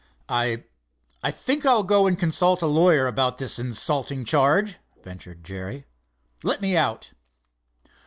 [0.29, 5.85] "I—I think I'll go and consult a lawyer about this insulting charge," ventured Jerry.
[6.43, 7.11] "Let me out."